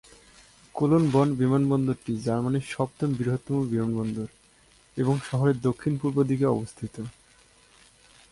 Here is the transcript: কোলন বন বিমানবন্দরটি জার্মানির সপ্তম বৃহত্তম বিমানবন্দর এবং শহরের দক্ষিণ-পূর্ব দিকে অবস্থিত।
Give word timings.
কোলন 0.75 1.03
বন 1.11 1.27
বিমানবন্দরটি 1.35 2.11
জার্মানির 2.21 2.65
সপ্তম 2.69 3.09
বৃহত্তম 3.13 3.57
বিমানবন্দর 3.67 4.27
এবং 4.97 5.15
শহরের 5.29 5.57
দক্ষিণ-পূর্ব 5.61 6.17
দিকে 6.23 6.45
অবস্থিত। 6.45 6.95